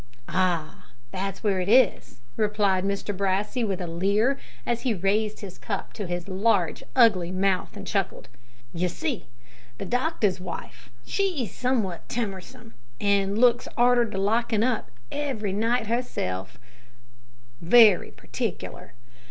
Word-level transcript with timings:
"Ah, 0.29 0.87
that's 1.11 1.43
where 1.43 1.59
it 1.61 1.69
is," 1.69 2.21
replied 2.35 2.83
Mr 2.83 3.15
Brassey, 3.15 3.63
with 3.63 3.79
a 3.79 3.85
leer, 3.85 4.39
as 4.65 4.81
he 4.81 4.95
raised 4.95 5.41
his 5.41 5.59
cup 5.59 5.93
to 5.93 6.07
his 6.07 6.27
large 6.27 6.81
ugly 6.95 7.29
mouth 7.29 7.77
and 7.77 7.85
chuckled. 7.85 8.27
"You 8.73 8.89
see, 8.89 9.27
the 9.77 9.85
doctor's 9.85 10.39
wife 10.39 10.89
she's 11.05 11.51
summat 11.55 12.07
timmersome, 12.09 12.73
an' 12.99 13.35
looks 13.35 13.67
arter 13.77 14.09
the 14.09 14.17
lockin' 14.17 14.63
up 14.63 14.89
every 15.11 15.53
night 15.53 15.85
herself 15.85 16.57
wery 17.61 18.09
partikler. 18.09 18.93